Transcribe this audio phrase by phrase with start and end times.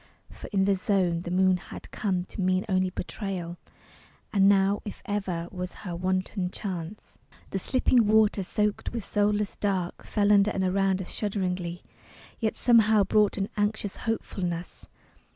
[0.31, 3.59] For in the Zone The moon had come to mean only betrayal,
[4.33, 7.19] And now, if ever, was her wanton chance.
[7.51, 11.83] The slipping water soaked with soulless dark Fell under and around us shudderingly,
[12.39, 14.87] Yet somehow brought an anxious hopefulness.